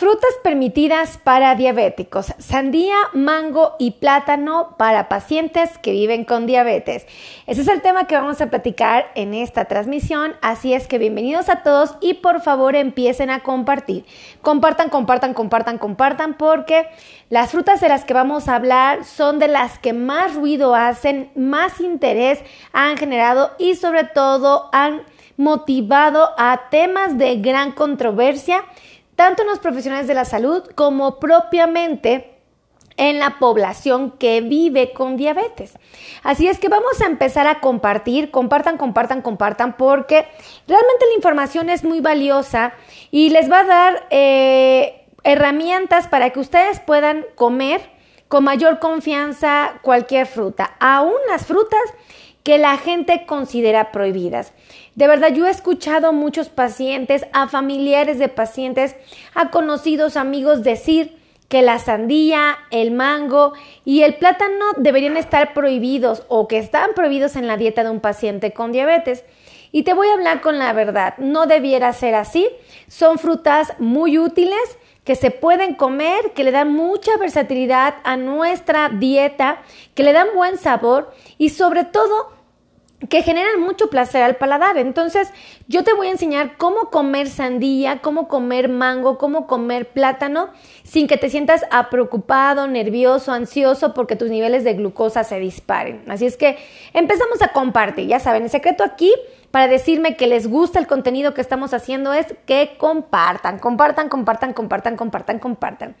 [0.00, 7.06] Frutas permitidas para diabéticos, sandía, mango y plátano para pacientes que viven con diabetes.
[7.46, 11.50] Ese es el tema que vamos a platicar en esta transmisión, así es que bienvenidos
[11.50, 14.06] a todos y por favor empiecen a compartir.
[14.40, 16.88] Compartan, compartan, compartan, compartan porque
[17.28, 21.30] las frutas de las que vamos a hablar son de las que más ruido hacen,
[21.34, 22.42] más interés
[22.72, 25.02] han generado y sobre todo han
[25.36, 28.64] motivado a temas de gran controversia
[29.20, 32.38] tanto en los profesionales de la salud como propiamente
[32.96, 35.74] en la población que vive con diabetes.
[36.22, 40.26] Así es que vamos a empezar a compartir, compartan, compartan, compartan, porque
[40.66, 42.72] realmente la información es muy valiosa
[43.10, 47.82] y les va a dar eh, herramientas para que ustedes puedan comer
[48.28, 51.82] con mayor confianza cualquier fruta, aún las frutas
[52.42, 54.52] que la gente considera prohibidas.
[54.94, 58.96] De verdad, yo he escuchado muchos pacientes, a familiares de pacientes,
[59.34, 63.52] a conocidos amigos decir que la sandía, el mango
[63.84, 68.00] y el plátano deberían estar prohibidos o que están prohibidos en la dieta de un
[68.00, 69.24] paciente con diabetes.
[69.72, 72.48] Y te voy a hablar con la verdad, no debiera ser así.
[72.88, 78.88] Son frutas muy útiles que se pueden comer, que le dan mucha versatilidad a nuestra
[78.88, 79.62] dieta,
[79.94, 82.40] que le dan buen sabor y sobre todo
[83.08, 84.76] que generan mucho placer al paladar.
[84.76, 85.32] Entonces,
[85.68, 90.50] yo te voy a enseñar cómo comer sandía, cómo comer mango, cómo comer plátano
[90.82, 96.04] sin que te sientas preocupado, nervioso, ansioso porque tus niveles de glucosa se disparen.
[96.08, 96.58] Así es que
[96.92, 98.06] empezamos a compartir.
[98.06, 99.14] Ya saben, el secreto aquí
[99.50, 104.52] para decirme que les gusta el contenido que estamos haciendo es que compartan, compartan, compartan,
[104.52, 105.96] compartan, compartan, compartan.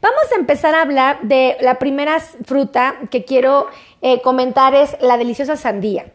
[0.00, 3.66] Vamos a empezar a hablar de la primera fruta que quiero
[4.02, 6.12] eh, comentar es la deliciosa sandía.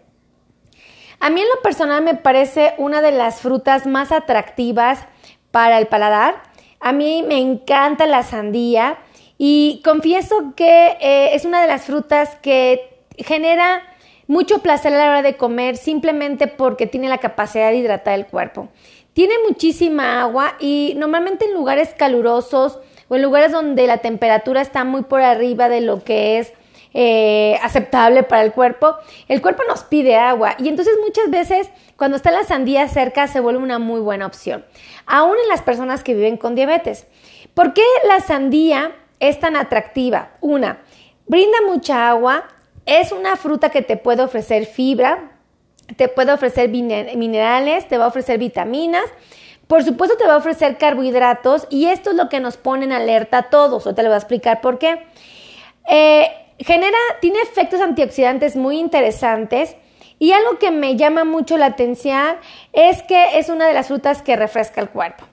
[1.20, 5.06] A mí en lo personal me parece una de las frutas más atractivas
[5.52, 6.44] para el paladar.
[6.80, 9.00] A mí me encanta la sandía
[9.38, 13.81] y confieso que eh, es una de las frutas que genera
[14.28, 18.28] mucho placer a la hora de comer simplemente porque tiene la capacidad de hidratar el
[18.28, 18.70] cuerpo.
[19.14, 24.84] Tiene muchísima agua y normalmente en lugares calurosos o en lugares donde la temperatura está
[24.84, 26.54] muy por arriba de lo que es
[26.94, 28.96] eh, aceptable para el cuerpo,
[29.28, 33.40] el cuerpo nos pide agua y entonces muchas veces cuando está la sandía cerca se
[33.40, 34.66] vuelve una muy buena opción,
[35.06, 37.06] aún en las personas que viven con diabetes.
[37.54, 40.30] ¿Por qué la sandía es tan atractiva?
[40.42, 40.80] Una,
[41.28, 42.48] brinda mucha agua,
[42.88, 45.31] es una fruta que te puede ofrecer fibra,
[45.98, 49.06] te puede ofrecer minerales, te va a ofrecer vitaminas,
[49.68, 52.94] por supuesto te va a ofrecer carbohidratos y esto es lo que nos pone en
[52.94, 53.84] alerta a todos.
[53.84, 55.06] Te lo voy a explicar por qué.
[55.90, 59.76] Eh, genera, tiene efectos antioxidantes muy interesantes
[60.20, 62.38] y algo que me llama mucho la atención
[62.72, 65.26] es que es una de las frutas que refresca el cuerpo.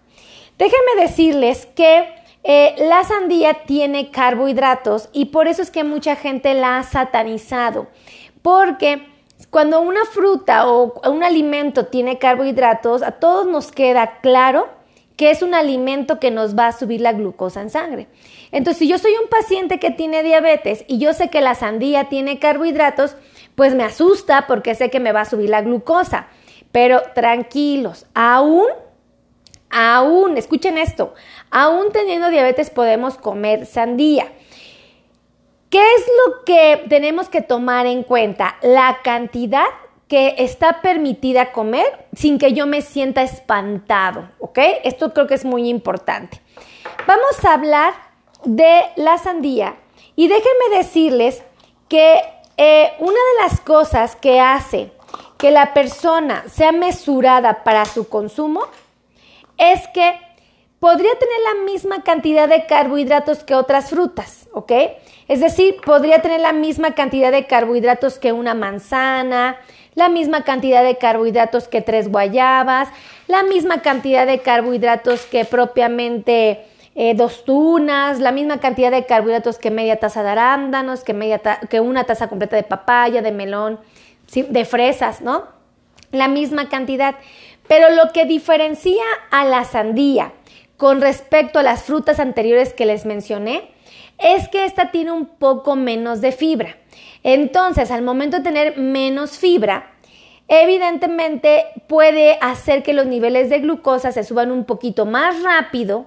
[0.58, 2.04] Déjenme decirles que
[2.44, 7.88] eh, la sandía tiene carbohidratos y por eso es que mucha gente la ha satanizado,
[8.42, 9.06] porque
[9.50, 14.68] cuando una fruta o un alimento tiene carbohidratos, a todos nos queda claro
[15.16, 18.08] que es un alimento que nos va a subir la glucosa en sangre.
[18.50, 22.08] Entonces, si yo soy un paciente que tiene diabetes y yo sé que la sandía
[22.08, 23.16] tiene carbohidratos,
[23.54, 26.26] pues me asusta porque sé que me va a subir la glucosa.
[26.72, 28.66] Pero tranquilos, aún,
[29.74, 31.14] aún, escuchen esto,
[31.50, 34.32] aún teniendo diabetes podemos comer sandía.
[35.68, 38.56] ¿Qué es lo que tenemos que tomar en cuenta?
[38.62, 39.66] La cantidad
[40.06, 44.58] que está permitida comer sin que yo me sienta espantado, ¿ok?
[44.84, 46.40] Esto creo que es muy importante.
[47.08, 47.94] Vamos a hablar
[48.44, 49.74] de la sandía
[50.14, 51.42] y déjenme decirles
[51.88, 52.22] que
[52.56, 54.92] eh, una de las cosas que hace
[55.36, 58.62] que la persona sea mesurada para su consumo
[59.58, 60.14] es que
[60.80, 64.72] podría tener la misma cantidad de carbohidratos que otras frutas, ¿ok?
[65.28, 69.56] Es decir, podría tener la misma cantidad de carbohidratos que una manzana,
[69.94, 72.88] la misma cantidad de carbohidratos que tres guayabas,
[73.28, 79.58] la misma cantidad de carbohidratos que propiamente eh, dos tunas, la misma cantidad de carbohidratos
[79.58, 81.40] que media taza de arándanos, que, media
[81.70, 83.80] que una taza completa de papaya, de melón,
[84.34, 85.44] de fresas, ¿no?
[86.12, 87.16] La misma cantidad.
[87.68, 90.32] Pero lo que diferencia a la sandía
[90.76, 93.70] con respecto a las frutas anteriores que les mencioné
[94.18, 96.76] es que esta tiene un poco menos de fibra.
[97.22, 99.92] Entonces, al momento de tener menos fibra,
[100.48, 106.06] evidentemente puede hacer que los niveles de glucosa se suban un poquito más rápido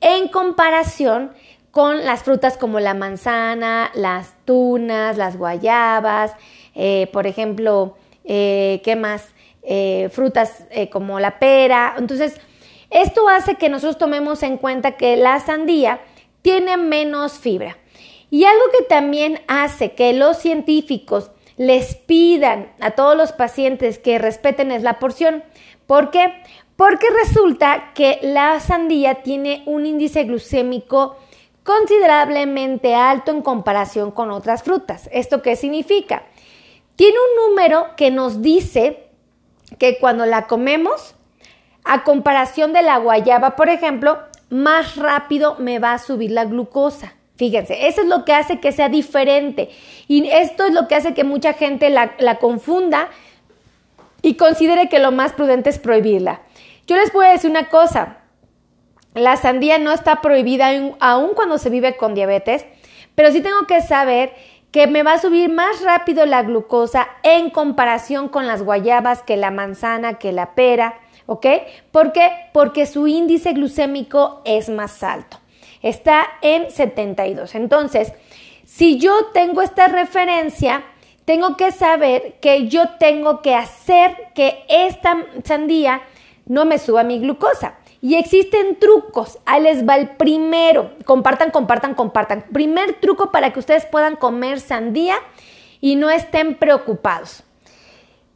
[0.00, 1.32] en comparación
[1.70, 6.32] con las frutas como la manzana, las tunas, las guayabas,
[6.74, 9.34] eh, por ejemplo, eh, ¿qué más?
[9.70, 11.94] Eh, frutas como la pera.
[11.98, 12.40] Entonces,
[12.88, 16.00] Esto hace que nosotros tomemos en cuenta que la sandía
[16.40, 17.76] tiene menos fibra.
[18.30, 24.18] Y algo que también hace que los científicos les pidan a todos los pacientes que
[24.18, 25.44] respeten es la porción.
[25.86, 26.32] ¿Por qué?
[26.76, 31.16] Porque resulta que la sandía tiene un índice glucémico
[31.62, 35.10] considerablemente alto en comparación con otras frutas.
[35.12, 36.22] ¿Esto qué significa?
[36.96, 39.07] Tiene un número que nos dice
[39.78, 41.14] que cuando la comemos,
[41.84, 44.18] a comparación de la guayaba, por ejemplo,
[44.50, 47.14] más rápido me va a subir la glucosa.
[47.36, 49.70] Fíjense, eso es lo que hace que sea diferente.
[50.08, 53.08] Y esto es lo que hace que mucha gente la, confunda
[54.22, 56.40] y considere que lo más prudente es prohibirla.
[56.86, 58.18] Yo les puedo decir una cosa,
[59.14, 60.70] la sandía no está prohibida
[61.00, 62.66] aún cuando se vive con diabetes,
[63.14, 64.32] pero sí tengo que saber
[64.70, 69.36] que me va a subir más rápido la glucosa en comparación con las guayabas, que
[69.36, 71.46] la manzana, que la pera, ¿ok?
[71.90, 72.30] ¿Por qué?
[72.52, 75.38] Porque su índice glucémico es más alto.
[75.82, 77.54] Está en 72.
[77.54, 78.12] Entonces,
[78.64, 80.84] si yo tengo esta referencia,
[81.24, 86.02] tengo que saber que yo tengo que hacer que esta sandía
[86.46, 87.77] no me suba mi glucosa.
[88.00, 89.38] Y existen trucos.
[89.44, 90.92] Ahí les va el primero.
[91.04, 92.44] Compartan, compartan, compartan.
[92.52, 95.16] Primer truco para que ustedes puedan comer sandía
[95.80, 97.42] y no estén preocupados.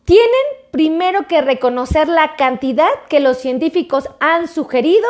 [0.05, 0.27] Tienen
[0.73, 5.07] primero que reconocer la cantidad que los científicos han sugerido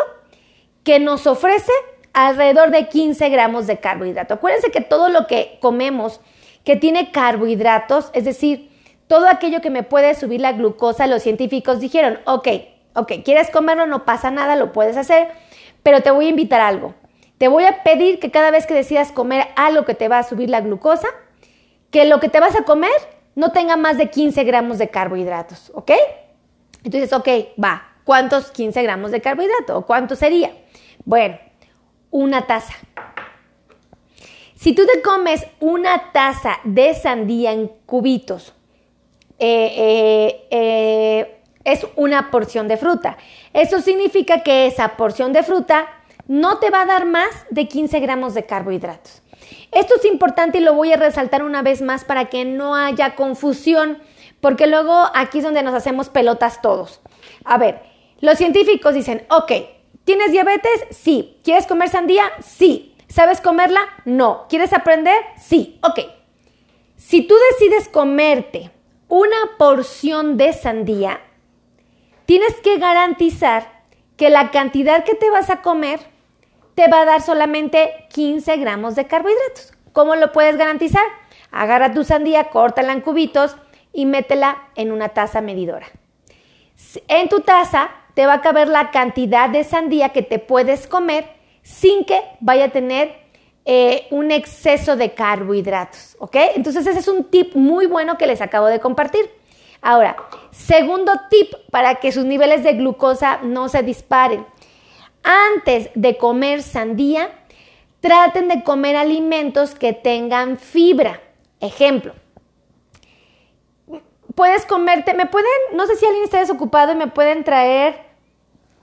[0.85, 1.73] que nos ofrece
[2.13, 4.35] alrededor de 15 gramos de carbohidrato.
[4.35, 6.21] Acuérdense que todo lo que comemos
[6.65, 8.71] que tiene carbohidratos, es decir,
[9.07, 12.49] todo aquello que me puede subir la glucosa, los científicos dijeron, ok,
[12.95, 15.29] ok, quieres comerlo, no pasa nada, lo puedes hacer,
[15.83, 16.95] pero te voy a invitar a algo.
[17.39, 20.23] Te voy a pedir que cada vez que decidas comer algo que te va a
[20.23, 21.09] subir la glucosa,
[21.91, 22.93] que lo que te vas a comer
[23.35, 25.93] no tenga más de 15 gramos de carbohidratos, ¿ok?
[26.85, 27.29] Entonces, ok,
[27.63, 29.79] va, ¿cuántos 15 gramos de carbohidrato?
[29.79, 30.53] ¿O cuánto sería?
[31.05, 31.39] Bueno,
[32.11, 32.75] una taza.
[34.55, 38.55] Si tú te comes una taza de sandía en cubitos,
[39.39, 43.17] eh, eh, eh, es una porción de fruta.
[43.53, 45.87] Eso significa que esa porción de fruta
[46.29, 49.23] no te va a dar más de 15 gramos de carbohidratos.
[49.71, 53.15] Esto es importante y lo voy a resaltar una vez más para que no haya
[53.15, 53.99] confusión,
[54.41, 57.01] porque luego aquí es donde nos hacemos pelotas todos.
[57.45, 57.83] A ver,
[58.21, 59.53] los científicos dicen, ok,
[60.05, 60.87] ¿tienes diabetes?
[60.91, 61.39] Sí.
[61.43, 62.25] ¿Quieres comer sandía?
[62.43, 62.95] Sí.
[63.09, 63.81] ¿Sabes comerla?
[64.05, 64.47] No.
[64.49, 65.17] ¿Quieres aprender?
[65.41, 65.79] Sí.
[65.83, 66.01] Ok.
[66.97, 68.71] Si tú decides comerte
[69.09, 71.21] una porción de sandía,
[72.33, 73.83] tienes que garantizar
[74.17, 76.01] que la cantidad que te vas a comer
[76.75, 79.75] te va a dar solamente 15 gramos de carbohidratos.
[79.93, 81.05] ¿Cómo lo puedes garantizar?
[81.51, 83.57] Agarra tu sandía, córtala en cubitos
[83.93, 85.89] y métela en una taza medidora.
[87.07, 91.27] En tu taza te va a caber la cantidad de sandía que te puedes comer
[91.63, 93.15] sin que vaya a tener
[93.67, 96.37] eh, un exceso de carbohidratos, ¿ok?
[96.57, 99.42] Entonces ese es un tip muy bueno que les acabo de compartir.
[99.83, 100.17] Ahora,
[100.53, 104.47] segundo tip para que sus niveles de glucosa no se disparen.
[105.25, 107.31] Antes de comer sandía,
[108.01, 111.21] traten de comer alimentos que tengan fibra.
[111.61, 112.15] Ejemplo,
[114.37, 118.07] puedes comerte, me pueden, no sé si alguien está desocupado y me pueden traer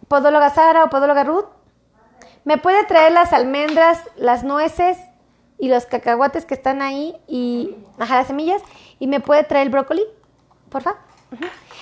[0.09, 1.47] podóloga Sara o podóloga Ruth.
[2.43, 4.97] Me puede traer las almendras, las nueces
[5.57, 8.61] y los cacahuates que están ahí y ajá, las semillas
[8.99, 10.03] y me puede traer el brócoli
[10.69, 10.95] porfa.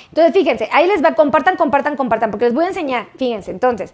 [0.10, 3.08] Entonces, fíjense, ahí les va, compartan, compartan, compartan, porque les voy a enseñar.
[3.18, 3.94] Fíjense, entonces,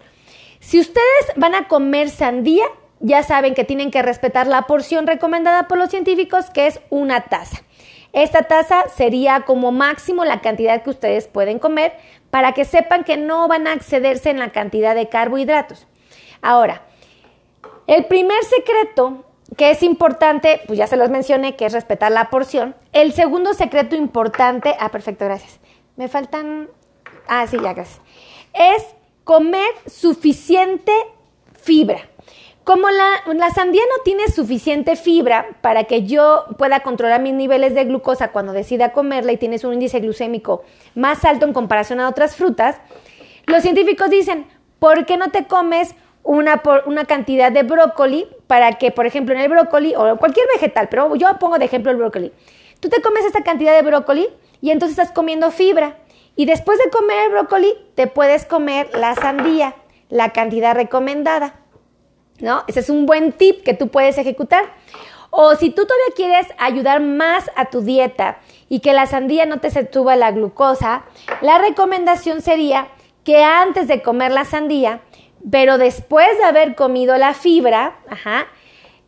[0.60, 2.64] si ustedes van a comer sandía,
[3.00, 7.22] ya saben que tienen que respetar la porción recomendada por los científicos, que es una
[7.22, 7.62] taza.
[8.12, 11.92] Esta taza sería como máximo la cantidad que ustedes pueden comer
[12.30, 15.86] para que sepan que no van a excederse en la cantidad de carbohidratos.
[16.40, 16.82] Ahora,
[17.86, 19.24] el primer secreto
[19.56, 22.74] que es importante, pues ya se los mencioné, que es respetar la porción.
[22.92, 25.60] El segundo secreto importante, ah, perfecto, gracias.
[25.96, 26.68] Me faltan,
[27.28, 28.00] ah, sí, ya, gracias.
[28.52, 28.84] Es
[29.24, 30.92] comer suficiente
[31.52, 32.08] fibra.
[32.64, 37.74] Como la, la, sandía no tiene suficiente fibra para que yo pueda controlar mis niveles
[37.74, 42.08] de glucosa cuando decida comerla y tienes un índice glucémico más alto en comparación a
[42.08, 42.80] otras frutas,
[43.44, 44.46] los científicos dicen,
[44.78, 49.40] ¿por qué no te comes una, una cantidad de brócoli para que, por ejemplo, en
[49.40, 52.32] el brócoli o cualquier vegetal, pero yo pongo de ejemplo el brócoli.
[52.80, 54.28] Tú te comes esta cantidad de brócoli
[54.60, 55.98] y entonces estás comiendo fibra.
[56.36, 59.76] Y después de comer el brócoli, te puedes comer la sandía,
[60.08, 61.60] la cantidad recomendada.
[62.40, 62.64] ¿No?
[62.66, 64.64] Ese es un buen tip que tú puedes ejecutar.
[65.30, 69.58] O si tú todavía quieres ayudar más a tu dieta y que la sandía no
[69.60, 71.04] te se suba la glucosa,
[71.40, 72.88] la recomendación sería
[73.24, 75.00] que antes de comer la sandía,
[75.50, 77.98] pero después de haber comido la fibra,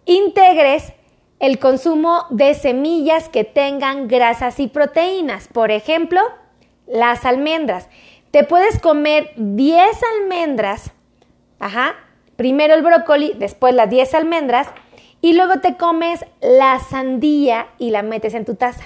[0.05, 0.93] integres
[1.38, 5.49] el consumo de semillas que tengan grasas y proteínas.
[5.49, 6.21] Por ejemplo,
[6.87, 7.88] las almendras.
[8.31, 10.93] Te puedes comer 10 almendras,
[11.59, 11.95] ajá,
[12.37, 14.69] primero el brócoli, después las 10 almendras,
[15.23, 18.85] y luego te comes la sandía y la metes en tu taza.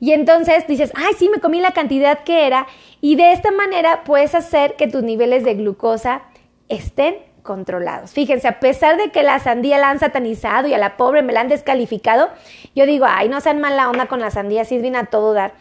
[0.00, 2.66] Y entonces dices, ay, sí, me comí la cantidad que era,
[3.00, 6.22] y de esta manera puedes hacer que tus niveles de glucosa
[6.70, 8.12] estén controlados.
[8.12, 11.32] Fíjense, a pesar de que la sandía la han satanizado y a la pobre me
[11.32, 12.30] la han descalificado,
[12.74, 15.52] yo digo, ay, no sean mala onda con la sandía, sirven a todo dar.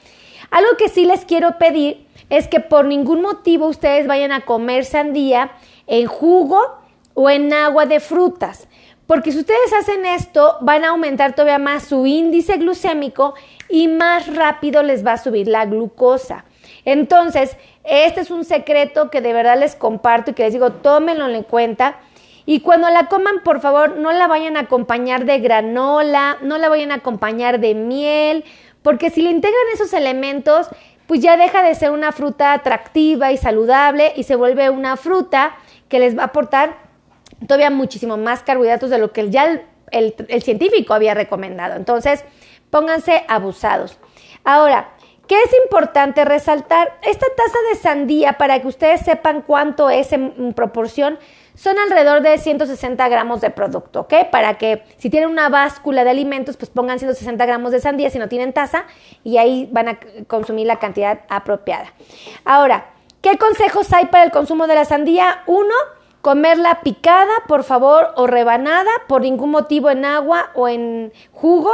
[0.52, 4.86] Algo que sí les quiero pedir es que por ningún motivo ustedes vayan a comer
[4.86, 5.52] sandía
[5.88, 6.62] en jugo
[7.14, 8.68] o en agua de frutas.
[9.08, 13.34] Porque si ustedes hacen esto, van a aumentar todavía más su índice glucémico
[13.68, 16.46] y más rápido les va a subir la glucosa.
[16.86, 17.58] Entonces,
[17.90, 21.44] este es un secreto que de verdad les comparto y que les digo, tómenlo en
[21.44, 21.98] cuenta.
[22.46, 26.70] Y cuando la coman, por favor, no la vayan a acompañar de granola, no la
[26.70, 28.44] vayan a acompañar de miel,
[28.82, 30.68] porque si le integran esos elementos,
[31.06, 35.58] pues ya deja de ser una fruta atractiva y saludable y se vuelve una fruta
[35.90, 36.78] que les va a aportar
[37.48, 41.76] todavía muchísimo más carbohidratos de lo que ya el, el científico había recomendado.
[41.76, 42.26] Entonces,
[42.70, 43.98] pónganse abusados.
[44.44, 44.90] Ahora,
[45.30, 46.98] ¿Qué es importante resaltar?
[47.04, 51.20] Esta taza de sandía, para que ustedes sepan cuánto es en proporción,
[51.54, 54.14] son alrededor de 160 gramos de producto, ¿ok?
[54.32, 58.18] Para que si tienen una báscula de alimentos, pues pongan 160 gramos de sandía si
[58.18, 58.86] no tienen taza
[59.24, 61.94] y ahí van a consumir la cantidad apropiada.
[62.44, 62.90] Ahora,
[63.22, 65.44] ¿qué consejos hay para el consumo de la sandía?
[65.46, 65.76] Uno,
[66.22, 71.72] comerla picada, por favor, o rebanada, por ningún motivo en agua o en jugo.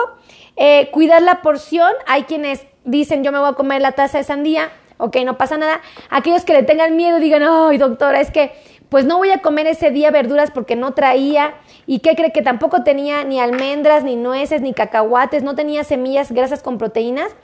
[0.58, 4.24] Eh, cuidar la porción, hay quienes dicen yo me voy a comer la taza de
[4.24, 5.82] sandía, ok, no pasa nada.
[6.10, 8.54] Aquellos que le tengan miedo digan, ay doctora, es que
[8.90, 11.56] pues no voy a comer ese día verduras porque no traía.
[11.88, 16.32] ¿Y qué cree que tampoco tenía ni almendras, ni nueces, ni cacahuates, no tenía semillas,
[16.32, 17.36] grasas con proteínas?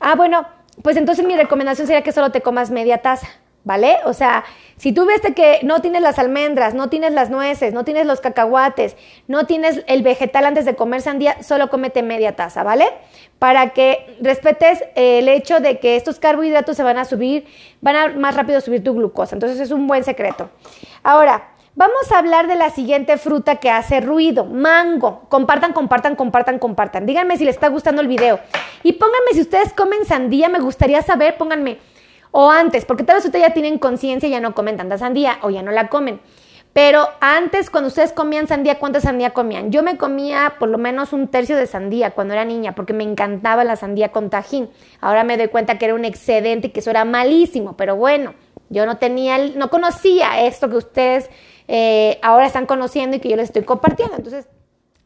[0.00, 0.46] Ah, bueno,
[0.82, 3.28] pues entonces mi recomendación sería que solo te comas media taza.
[3.64, 3.96] ¿vale?
[4.04, 4.44] O sea,
[4.80, 8.22] si tú ves que no tienes las almendras, no tienes las nueces, no tienes los
[8.22, 8.96] cacahuates,
[9.28, 12.86] no tienes el vegetal antes de comer sandía, solo cómete media taza, ¿vale?
[13.38, 17.44] Para que respetes el hecho de que estos carbohidratos se van a subir,
[17.82, 19.36] van a más rápido subir tu glucosa.
[19.36, 20.48] Entonces es un buen secreto.
[21.02, 21.46] Ahora,
[21.76, 25.22] Vamos a hablar de la siguiente fruta que hace ruido, mango.
[25.28, 27.06] Compartan, compartan, compartan, compartan.
[27.06, 28.40] Díganme si les está gustando el video.
[28.82, 31.78] Y pónganme si ustedes comen sandía, me gustaría saber, pónganme,
[32.30, 35.38] o antes, porque tal vez ustedes ya tienen conciencia y ya no comen tanta sandía
[35.42, 36.20] o ya no la comen.
[36.72, 39.72] Pero antes, cuando ustedes comían sandía, ¿cuánta sandía comían?
[39.72, 43.02] Yo me comía por lo menos un tercio de sandía cuando era niña, porque me
[43.02, 44.70] encantaba la sandía con tajín.
[45.00, 48.34] Ahora me doy cuenta que era un excedente y que eso era malísimo, pero bueno,
[48.68, 51.28] yo no tenía, no conocía esto que ustedes
[51.66, 54.14] eh, ahora están conociendo y que yo les estoy compartiendo.
[54.16, 54.46] Entonces,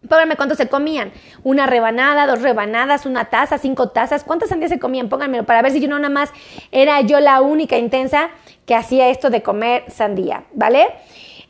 [0.09, 1.13] Pónganme cuánto se comían.
[1.43, 4.25] Una rebanada, dos rebanadas, una taza, cinco tazas.
[4.25, 5.09] ¿Cuántas sandías se comían?
[5.09, 6.31] Pónganmelo para ver si yo no nada más
[6.73, 8.31] era yo la única intensa
[8.67, 10.87] que hacía esto de comer sandía, ¿vale?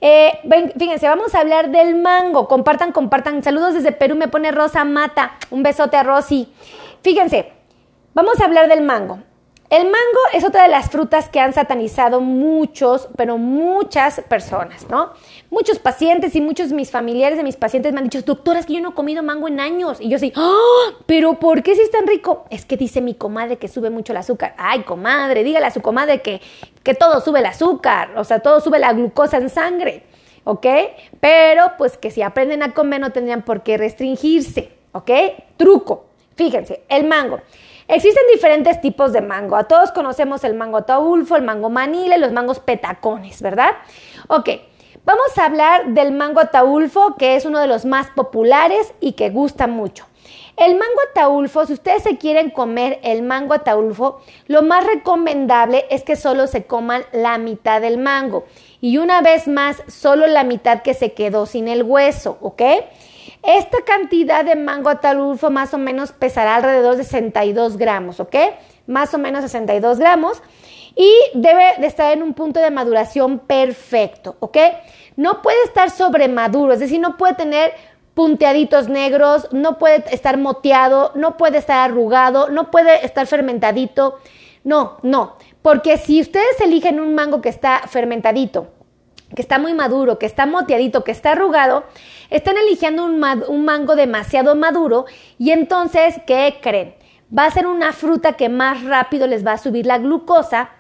[0.01, 0.39] Eh,
[0.79, 2.47] fíjense, vamos a hablar del mango.
[2.47, 3.43] Compartan, compartan.
[3.43, 5.39] Saludos desde Perú, me pone Rosa Mata.
[5.51, 6.53] Un besote a Rosy.
[7.03, 7.53] Fíjense,
[8.13, 9.21] vamos a hablar del mango.
[9.75, 15.11] El mango es otra de las frutas que han satanizado muchos, pero muchas personas, ¿no?
[15.51, 18.81] Muchos pacientes y muchos mis familiares de mis pacientes me han dicho, doctora, que yo
[18.81, 20.01] no he comido mango en años.
[20.01, 20.93] Y yo sí, ¡Ah!
[21.07, 22.45] pero ¿por qué si es tan rico?
[22.51, 24.55] Es que dice mi comadre que sube mucho el azúcar.
[24.59, 26.41] Ay, comadre, dígale a su comadre que,
[26.85, 30.05] que todo sube el azúcar, o sea, todo sube la glucosa en sangre,
[30.45, 30.67] ¿ok?
[31.19, 35.11] Pero pues que si aprenden a comer no tendrían por qué restringirse, ¿ok?
[35.57, 36.05] Truco,
[36.37, 37.41] fíjense, el mango.
[37.87, 39.57] Existen diferentes tipos de mango.
[39.57, 43.71] A todos conocemos el mango taulfo, el mango manila y los mangos petacones, ¿verdad?
[44.29, 44.49] Ok,
[45.05, 49.31] vamos a hablar del mango taulfo, que es uno de los más populares y que
[49.31, 50.07] gusta mucho.
[50.57, 56.05] El mango ataulfo, si ustedes se quieren comer el mango ataulfo, lo más recomendable es
[56.05, 58.45] que solo se coman la mitad del mango.
[58.81, 62.63] Y una vez más, solo la mitad que se quedó sin el hueso, ¿ok?
[63.47, 68.35] Esta cantidad de mango atalulfo más o menos pesará alrededor de 62 gramos, ¿ok?
[68.87, 70.43] Más o menos 62 gramos.
[70.97, 74.57] Y debe de estar en un punto de maduración perfecto, ¿ok?
[75.17, 77.73] No puede estar sobremaduro, es decir, no puede tener
[78.15, 84.19] punteaditos negros, no puede estar moteado, no puede estar arrugado, no puede estar fermentadito.
[84.63, 88.69] No, no, porque si ustedes eligen un mango que está fermentadito,
[89.35, 91.85] que está muy maduro, que está moteadito, que está arrugado,
[92.31, 93.19] están eligiendo un,
[93.65, 95.07] mango demasiado maduro
[95.39, 96.95] y entonces, ¿qué creen?
[97.37, 100.71] Va a ser una fruta que más rápido les va a subir la glucosa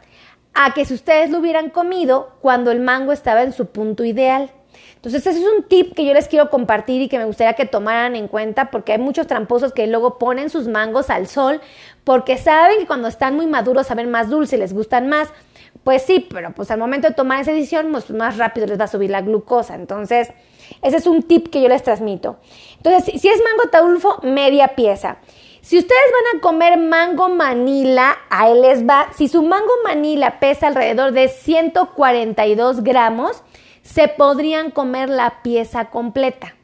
[0.55, 4.51] a que si ustedes lo hubieran comido cuando el mango estaba en su punto ideal.
[4.97, 7.67] Entonces, ese es un tip que yo les quiero compartir y que me gustaría que
[7.67, 11.61] tomaran en cuenta porque hay muchos tramposos que luego ponen sus mangos al sol
[12.05, 15.29] porque saben que cuando están muy maduros saben más dulce, les gustan más.
[15.83, 18.85] Pues sí, pero pues al momento de tomar esa decisión, pues más rápido les va
[18.85, 19.75] a subir la glucosa.
[19.75, 20.31] Entonces,
[20.83, 22.37] ese es un tip que yo les transmito.
[22.76, 25.18] Entonces, si es mango taulfo, media pieza.
[25.64, 29.09] Si ustedes van a comer mango manila, ahí les va.
[29.16, 33.42] Si su mango manila pesa alrededor de 142 gramos,
[33.80, 36.54] se podrían comer la pieza completa.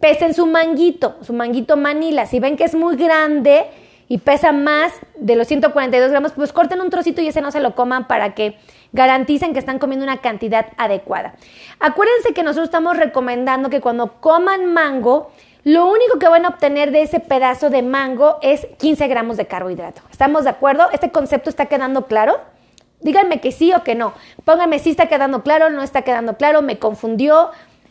[0.00, 2.24] Pesen su manguito, su manguito manila.
[2.24, 3.66] Si ven que es muy grande
[4.08, 7.60] y pesa más de los 142 gramos, pues corten un trocito y ese no se
[7.60, 8.56] lo coman para que
[8.92, 11.34] garanticen que están comiendo una cantidad adecuada.
[11.80, 15.30] Acuérdense que nosotros estamos recomendando que cuando coman mango,
[15.64, 19.46] lo único que van a obtener de ese pedazo de mango es 15 gramos de
[19.46, 20.00] carbohidrato.
[20.12, 20.88] ¿Estamos de acuerdo?
[20.92, 22.38] ¿Este concepto está quedando claro?
[23.00, 24.14] Díganme que sí o que no.
[24.44, 27.50] Pónganme si está quedando claro, no está quedando claro, me confundió.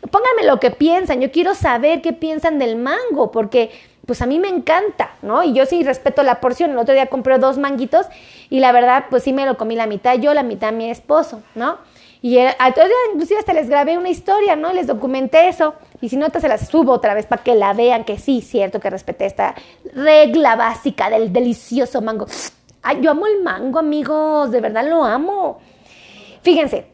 [0.10, 1.20] Pónganme lo que piensan.
[1.20, 3.72] Yo quiero saber qué piensan del mango, porque
[4.06, 5.44] pues a mí me encanta, ¿no?
[5.44, 6.72] Y yo sí respeto la porción.
[6.72, 8.06] El otro día compré dos manguitos
[8.50, 11.42] y la verdad, pues sí me lo comí la mitad yo, la mitad mi esposo,
[11.56, 11.78] ¿no?
[12.22, 14.74] Y el, otro día inclusive hasta les grabé una historia, ¿no?
[14.74, 15.76] Les documenté eso.
[16.02, 18.42] Y si no, te se las subo otra vez para que la vean, que sí,
[18.42, 19.56] cierto, que respeté esta
[19.94, 22.26] regla básica del delicioso mango.
[23.02, 25.60] Yo amo el mango, amigos, de verdad lo amo.
[26.42, 26.88] Fíjense,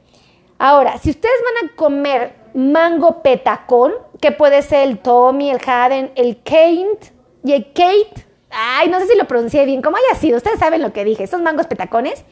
[0.57, 6.11] ahora, si ustedes van a comer mango petacón, que puede ser el Tommy, el Haden,
[6.15, 7.11] el Kate
[7.43, 10.81] y el Kate, ay, no sé si lo pronuncié bien, como haya sido, ustedes saben
[10.81, 12.23] lo que dije, estos mangos petacones,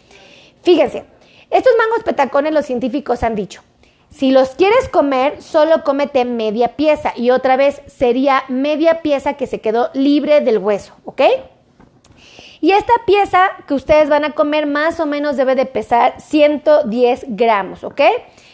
[0.61, 1.03] fíjense,
[1.49, 3.61] estos mangos petacones los científicos han dicho,
[4.11, 9.47] si los quieres comer, solo cómete media pieza y otra vez sería media pieza que
[9.47, 11.21] se quedó libre del hueso, ¿ok?
[12.61, 17.25] Y esta pieza que ustedes van a comer más o menos debe de pesar 110
[17.29, 18.01] gramos, ¿ok?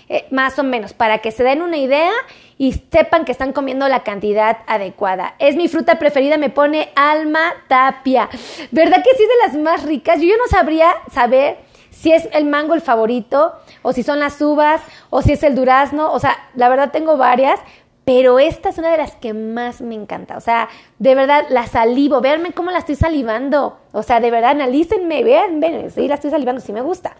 [0.08, 2.12] Eh, más o menos, para que se den una idea
[2.58, 5.36] y sepan que están comiendo la cantidad adecuada.
[5.40, 8.30] Es mi fruta preferida, me pone alma tapia.
[8.72, 10.22] ¿Verdad que sí es de las más ricas?
[10.22, 11.58] Yo, yo no sabría saber
[11.90, 15.56] si es el mango el favorito, o si son las uvas, o si es el
[15.56, 16.12] durazno.
[16.12, 17.60] O sea, la verdad tengo varias,
[18.04, 20.38] pero esta es una de las que más me encanta.
[20.38, 22.22] O sea, de verdad la salivo.
[22.22, 23.80] Véanme cómo la estoy salivando.
[23.92, 27.16] O sea, de verdad, analícenme, vean, ven, sí, la estoy salivando, sí me gusta.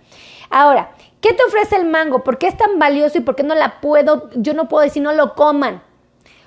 [0.50, 0.92] Ahora,
[1.26, 2.24] ¿qué te ofrece el mango?
[2.24, 5.02] ¿Por qué es tan valioso y por qué no la puedo, yo no puedo decir
[5.02, 5.82] no lo coman?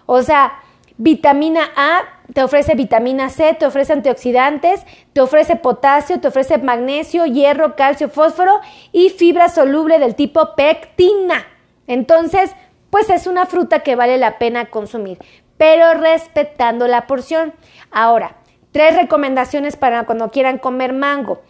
[0.07, 0.61] O sea,
[0.99, 7.27] vitamina A te ofrece vitamina C, te ofrece antioxidantes, te ofrece potasio, te ofrece magnesio,
[7.27, 8.61] hierro, calcio, fósforo
[8.93, 11.45] y fibra soluble del tipo pectina.
[11.89, 12.53] Entonces,
[12.91, 15.19] pues es una fruta que vale la pena consumir,
[15.57, 17.53] pero respetando la porción.
[17.91, 18.37] Ahora,
[18.71, 21.43] tres recomendaciones para cuando quieran comer mango.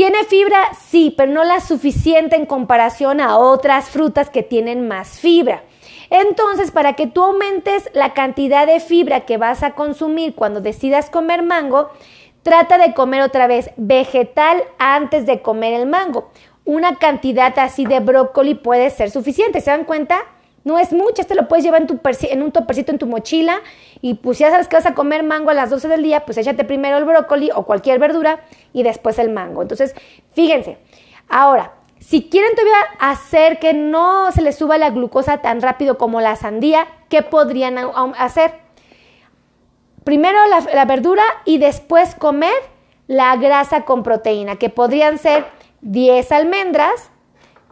[0.00, 0.70] ¿Tiene fibra?
[0.88, 5.62] Sí, pero no la suficiente en comparación a otras frutas que tienen más fibra.
[6.08, 11.10] Entonces, para que tú aumentes la cantidad de fibra que vas a consumir cuando decidas
[11.10, 11.90] comer mango,
[12.42, 16.30] trata de comer otra vez vegetal antes de comer el mango.
[16.64, 19.60] Una cantidad así de brócoli puede ser suficiente.
[19.60, 20.22] ¿Se dan cuenta?
[20.62, 23.60] No es mucho, este lo puedes llevar en, tu en un topercito en tu mochila
[24.02, 26.36] y pues ya sabes que vas a comer mango a las 12 del día, pues
[26.36, 28.40] échate primero el brócoli o cualquier verdura
[28.74, 29.62] y después el mango.
[29.62, 29.94] Entonces,
[30.32, 30.76] fíjense,
[31.28, 36.20] ahora, si quieren todavía hacer que no se les suba la glucosa tan rápido como
[36.20, 37.78] la sandía, ¿qué podrían
[38.18, 38.52] hacer?
[40.04, 42.54] Primero la, la verdura y después comer
[43.06, 45.46] la grasa con proteína, que podrían ser
[45.80, 47.10] 10 almendras,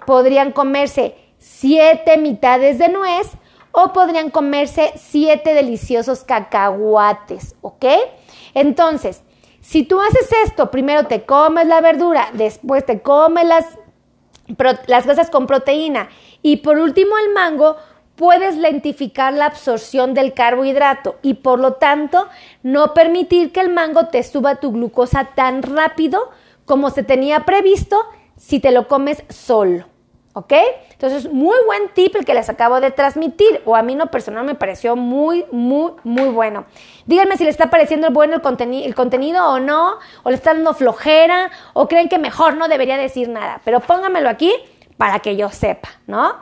[0.07, 3.29] podrían comerse siete mitades de nuez
[3.73, 7.85] o podrían comerse siete deliciosos cacahuates, ¿ok?
[8.55, 9.23] Entonces,
[9.61, 13.67] si tú haces esto, primero te comes la verdura, después te comes las,
[14.87, 16.09] las grasas con proteína
[16.43, 17.77] y por último el mango,
[18.17, 22.27] puedes lentificar la absorción del carbohidrato y por lo tanto
[22.65, 26.31] no permitir que el mango te suba tu glucosa tan rápido
[26.65, 27.97] como se tenía previsto
[28.37, 29.87] si te lo comes solo.
[30.39, 30.53] ¿Ok?
[30.93, 34.45] Entonces, muy buen tip el que les acabo de transmitir, o a mí no personal
[34.45, 36.65] me pareció muy, muy, muy bueno.
[37.07, 40.75] Díganme si les está pareciendo bueno el, el contenido o no, o le está dando
[40.75, 44.53] flojera, o creen que mejor no debería decir nada, pero pónganmelo aquí
[44.97, 46.37] para que yo sepa, ¿no?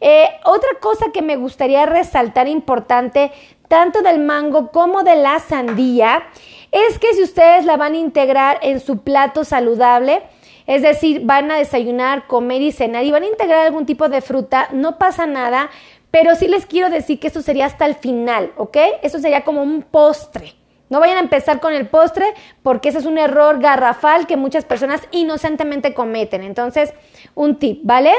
[0.00, 3.30] Eh, otra cosa que me gustaría resaltar importante,
[3.68, 6.24] tanto del mango como de la sandía,
[6.72, 10.24] es que si ustedes la van a integrar en su plato saludable,
[10.66, 14.20] es decir, van a desayunar, comer y cenar y van a integrar algún tipo de
[14.20, 15.70] fruta, no pasa nada,
[16.10, 18.76] pero sí les quiero decir que eso sería hasta el final, ¿ok?
[19.02, 20.54] Eso sería como un postre,
[20.88, 22.26] No vayan a empezar con el postre
[22.62, 26.42] porque ese es un error garrafal que muchas personas inocentemente cometen.
[26.42, 26.94] Entonces,
[27.34, 28.12] un tip, ¿vale?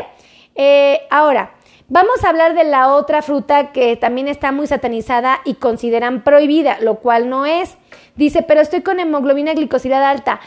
[0.53, 1.55] Eh, ahora,
[1.88, 6.77] vamos a hablar de la otra fruta que también está muy satanizada y consideran prohibida,
[6.81, 7.77] lo cual no es.
[8.15, 10.41] Dice, pero estoy con hemoglobina glicosilada alta.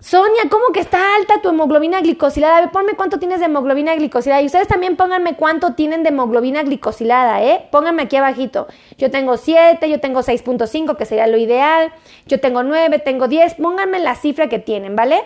[0.00, 2.58] Sonia, ¿cómo que está alta tu hemoglobina glicosilada?
[2.58, 4.40] A ver, ponme cuánto tienes de hemoglobina glicosilada.
[4.40, 7.66] Y ustedes también pónganme cuánto tienen de hemoglobina glicosilada, ¿eh?
[7.72, 8.68] Pónganme aquí abajito.
[8.96, 11.92] Yo tengo 7, yo tengo 6.5, que sería lo ideal.
[12.26, 13.56] Yo tengo 9, tengo 10.
[13.56, 15.20] Pónganme la cifra que tienen, ¿vale?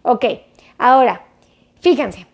[0.00, 0.24] Ok,
[0.78, 1.26] ahora,
[1.80, 2.26] fíjense.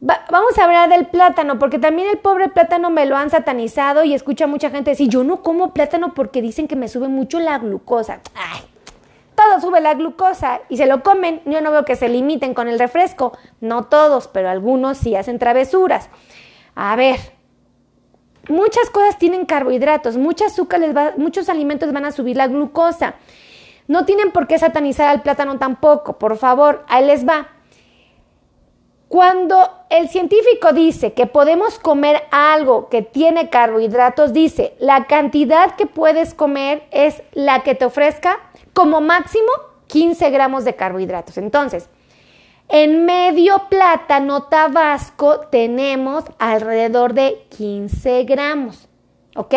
[0.00, 4.14] vamos a hablar del plátano, porque también el pobre plátano me lo han satanizado y
[4.14, 7.38] escucho a mucha gente decir, yo no como plátano porque dicen que me sube mucho
[7.38, 8.22] la glucosa.
[8.34, 8.60] Ay,
[9.44, 11.42] todo sube la glucosa y se lo comen.
[11.44, 13.36] Yo no veo que se limiten con el refresco.
[13.60, 16.08] No todos, pero algunos sí hacen travesuras.
[16.74, 17.18] A ver,
[18.48, 23.14] muchas cosas tienen carbohidratos, muchas azúcares, muchos alimentos van a subir la glucosa.
[23.86, 27.48] No tienen por qué satanizar al plátano tampoco, por favor, ahí les va.
[29.14, 35.86] Cuando el científico dice que podemos comer algo que tiene carbohidratos, dice, la cantidad que
[35.86, 38.40] puedes comer es la que te ofrezca
[38.72, 39.46] como máximo
[39.86, 41.38] 15 gramos de carbohidratos.
[41.38, 41.88] Entonces,
[42.68, 48.88] en medio plátano tabasco tenemos alrededor de 15 gramos.
[49.36, 49.54] ¿Ok?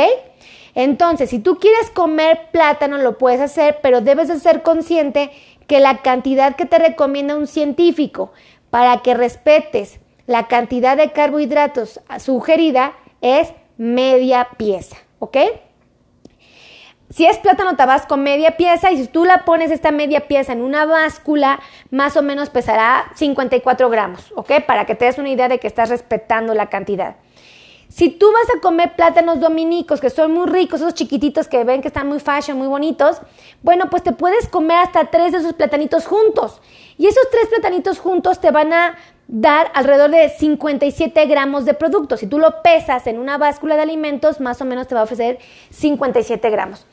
[0.76, 5.32] Entonces, si tú quieres comer plátano, lo puedes hacer, pero debes de ser consciente
[5.65, 8.32] que la cantidad que te recomienda un científico
[8.78, 14.98] para que respetes la cantidad de carbohidratos sugerida es media pieza.
[15.18, 15.36] ¿Ok?
[17.10, 20.62] Si es plátano tabasco, media pieza, y si tú la pones esta media pieza en
[20.62, 21.60] una báscula,
[21.90, 24.63] más o menos pesará 54 gramos, ¿ok?
[24.68, 27.16] Para que te des una idea de que estás respetando la cantidad.
[27.97, 31.81] Si tú vas a comer plátanos dominicos, que son muy ricos, esos chiquititos que ven
[31.81, 33.17] que están muy fashion, muy bonitos,
[33.63, 36.62] bueno, pues te puedes comer hasta tres de esos platanitos juntos.
[36.99, 42.17] Y esos tres platanitos juntos te van a dar alrededor de 57 gramos de producto.
[42.17, 45.05] Si tú lo pesas en una báscula de alimentos, más o menos te va a
[45.05, 45.39] ofrecer
[45.71, 46.86] 57 gramos.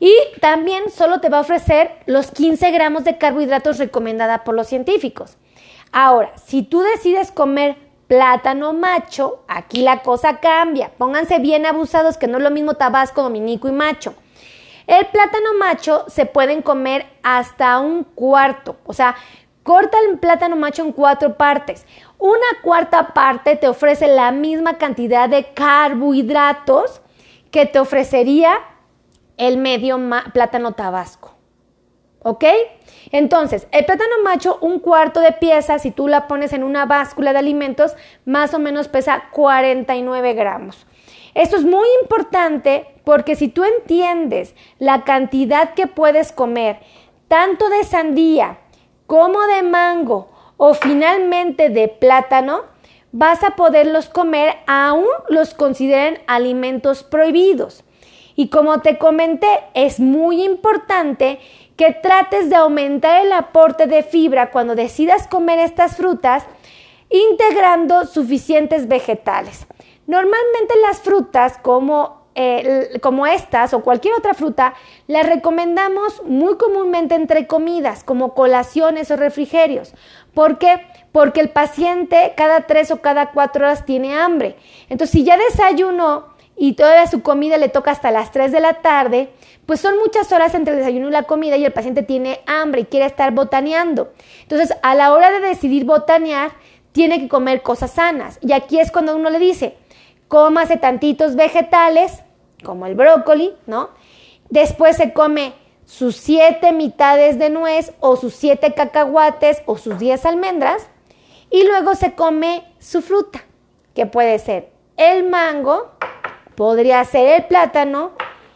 [0.00, 4.66] Y también solo te va a ofrecer los 15 gramos de carbohidratos recomendada por los
[4.66, 5.38] científicos.
[5.92, 7.76] Ahora, si tú decides comer
[8.12, 10.92] plátano macho, aquí la cosa cambia.
[10.98, 14.14] Pónganse bien abusados que no es lo mismo tabasco, dominico y macho.
[14.86, 19.16] El plátano macho se pueden comer hasta un cuarto, o sea,
[19.62, 21.86] corta el plátano macho en cuatro partes.
[22.18, 27.00] Una cuarta parte te ofrece la misma cantidad de carbohidratos
[27.50, 28.58] que te ofrecería
[29.38, 29.98] el medio
[30.34, 31.32] plátano tabasco.
[32.18, 32.44] ¿Ok?
[33.12, 37.32] Entonces, el plátano macho, un cuarto de pieza, si tú la pones en una báscula
[37.32, 37.94] de alimentos,
[38.24, 40.86] más o menos pesa 49 gramos.
[41.34, 46.80] Esto es muy importante porque si tú entiendes la cantidad que puedes comer,
[47.28, 48.58] tanto de sandía
[49.06, 52.62] como de mango o finalmente de plátano,
[53.12, 57.84] vas a poderlos comer aún los consideren alimentos prohibidos.
[58.34, 61.38] Y como te comenté, es muy importante
[61.76, 66.44] que trates de aumentar el aporte de fibra cuando decidas comer estas frutas,
[67.10, 69.66] integrando suficientes vegetales.
[70.06, 74.74] Normalmente las frutas como, eh, como estas o cualquier otra fruta
[75.06, 79.94] las recomendamos muy comúnmente entre comidas, como colaciones o refrigerios.
[80.34, 80.86] ¿Por qué?
[81.12, 84.56] Porque el paciente cada tres o cada cuatro horas tiene hambre.
[84.88, 88.74] Entonces, si ya desayunó, y toda su comida le toca hasta las 3 de la
[88.82, 89.30] tarde,
[89.66, 92.82] pues son muchas horas entre el desayuno y la comida y el paciente tiene hambre
[92.82, 94.12] y quiere estar botaneando.
[94.42, 96.52] Entonces, a la hora de decidir botanear,
[96.92, 98.38] tiene que comer cosas sanas.
[98.42, 99.76] Y aquí es cuando uno le dice,
[100.28, 102.22] cómase tantitos vegetales,
[102.62, 103.90] como el brócoli, ¿no?
[104.50, 110.24] Después se come sus siete mitades de nuez o sus siete cacahuates o sus diez
[110.24, 110.88] almendras
[111.50, 113.44] y luego se come su fruta,
[113.94, 115.92] que puede ser el mango,
[116.62, 118.12] podría ser el plátano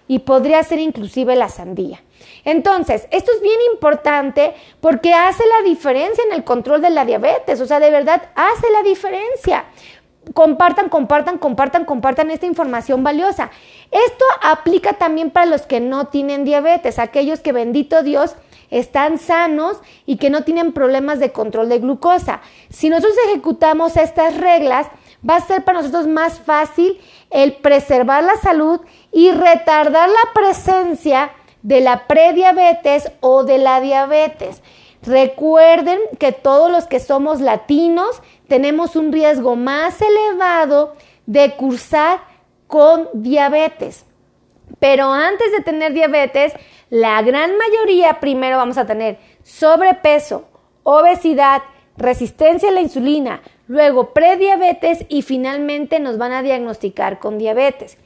[0.06, 2.04] y podría ser inclusive la sandía.
[2.44, 7.60] Entonces, esto es bien importante porque hace la diferencia en el control de la diabetes,
[7.60, 9.64] o sea, de verdad hace la diferencia.
[10.34, 13.50] Compartan, compartan, compartan, compartan esta información valiosa.
[13.90, 18.36] Esto aplica también para los que no tienen diabetes, aquellos que bendito Dios
[18.70, 22.40] están sanos y que no tienen problemas de control de glucosa.
[22.70, 24.86] Si nosotros ejecutamos estas reglas,
[25.28, 26.98] va a ser para nosotros más fácil
[27.30, 28.80] el preservar la salud
[29.12, 34.62] y retardar la presencia de la prediabetes o de la diabetes.
[35.02, 40.94] Recuerden que todos los que somos latinos tenemos un riesgo más elevado
[41.26, 42.20] de cursar
[42.66, 44.04] con diabetes.
[44.78, 46.52] Pero antes de tener diabetes,
[46.90, 50.44] La gran mayoría primero vamos a tener sobrepeso,
[50.84, 51.62] obesidad,
[51.96, 57.98] resistencia a la insulina, luego prediabetes y finalmente nos van a diagnosticar con diabetes.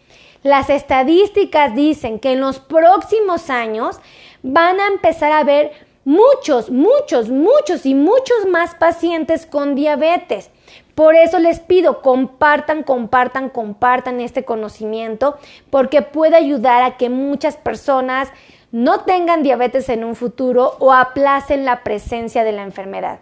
[0.43, 4.01] Las estadísticas dicen que en los próximos años
[4.43, 5.73] van a empezar a ver
[6.05, 10.51] muchos, muchos, muchos y muchos más pacientes con diabetes.
[10.95, 15.39] Por eso les pido, compartan, compartan, compartan este conocimiento
[15.71, 18.29] porque puede ayudar a que muchas personas
[18.73, 23.21] no tengan diabetes en un futuro o aplacen la presencia de la enfermedad.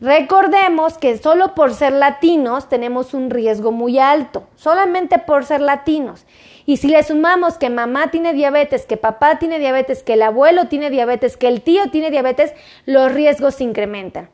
[0.00, 6.26] Recordemos que solo por ser latinos tenemos un riesgo muy alto, solamente por ser latinos.
[6.66, 10.66] Y si le sumamos que mamá tiene diabetes, que papá tiene diabetes, que el abuelo
[10.66, 12.52] tiene diabetes, que el tío tiene diabetes,
[12.84, 14.28] los riesgos se incrementan.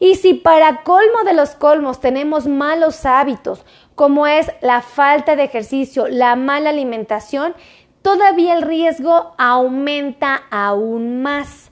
[0.00, 3.64] Y si para colmo de los colmos tenemos malos hábitos,
[3.94, 7.54] como es la falta de ejercicio, la mala alimentación,
[8.02, 11.70] todavía el riesgo aumenta aún más.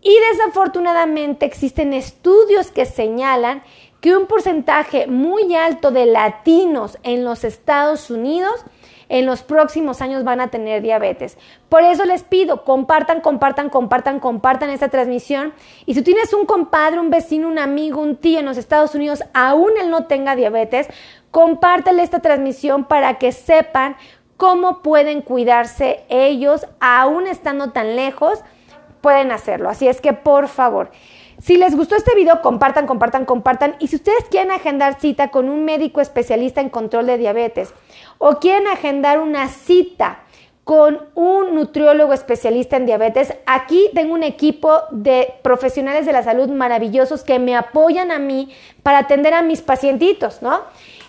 [0.00, 3.62] Y desafortunadamente existen estudios que señalan
[4.00, 8.64] que un porcentaje muy alto de latinos en los Estados Unidos
[9.08, 11.38] en los próximos años van a tener diabetes.
[11.68, 15.54] Por eso les pido, compartan, compartan, compartan, compartan esta transmisión.
[15.86, 19.24] Y si tienes un compadre, un vecino, un amigo, un tío en los Estados Unidos,
[19.32, 20.88] aún él no tenga diabetes,
[21.30, 23.96] compártele esta transmisión para que sepan
[24.36, 28.40] cómo pueden cuidarse ellos, aún estando tan lejos
[29.00, 29.68] pueden hacerlo.
[29.68, 30.90] Así es que por favor,
[31.40, 33.76] si les gustó este video, compartan, compartan, compartan.
[33.78, 37.72] Y si ustedes quieren agendar cita con un médico especialista en control de diabetes
[38.18, 40.20] o quieren agendar una cita
[40.64, 46.48] con un nutriólogo especialista en diabetes, aquí tengo un equipo de profesionales de la salud
[46.50, 50.60] maravillosos que me apoyan a mí para atender a mis pacientitos, ¿no?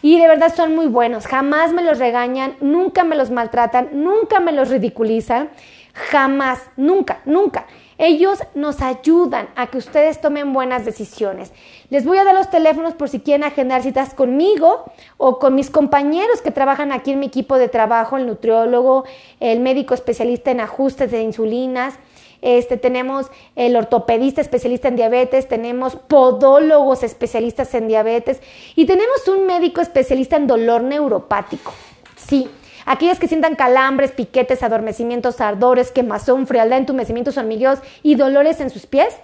[0.02, 4.40] Y de verdad son muy buenos, jamás me los regañan, nunca me los maltratan, nunca
[4.40, 5.50] me los ridiculizan.
[5.94, 7.66] Jamás, nunca, nunca.
[7.98, 11.52] Ellos nos ayudan a que ustedes tomen buenas decisiones.
[11.90, 14.86] Les voy a dar los teléfonos por si quieren agendar citas conmigo
[15.18, 19.04] o con mis compañeros que trabajan aquí en mi equipo de trabajo, el nutriólogo,
[19.42, 21.96] el médico especialista en ajustes de insulinas.
[22.42, 28.42] Este, tenemos el ortopedista especialista en diabetes, tenemos podólogos especialistas en diabetes
[28.76, 31.74] y tenemos un médico especialista en dolor neuropático.
[32.16, 32.50] Sí,
[32.86, 38.86] Aquellas que sientan calambres, piquetes, adormecimientos, ardores, quemazón, frialdad, entumecimientos hormigueos y dolores en sus
[38.86, 39.16] pies,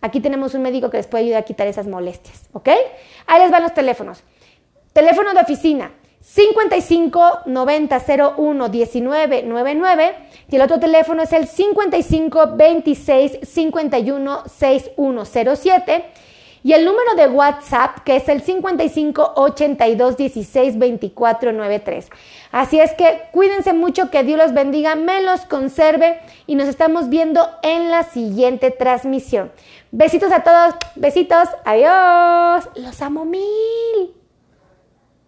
[0.00, 2.68] aquí tenemos un médico que les puede ayudar a quitar esas molestias, ¿ok?
[3.26, 4.22] Ahí les van los teléfonos.
[4.92, 8.02] Teléfono de oficina 55 90
[8.36, 10.14] 01 19 99
[10.48, 16.04] y el otro teléfono es el 55 26 51 6107
[16.62, 22.08] y el número de WhatsApp, que es el 55 82 16 24 93.
[22.52, 27.08] Así es que cuídense mucho, que Dios los bendiga, me los conserve y nos estamos
[27.08, 29.50] viendo en la siguiente transmisión.
[29.90, 34.21] Besitos a todos, besitos, adiós, los amo mil.